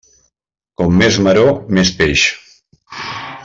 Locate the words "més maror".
1.01-1.53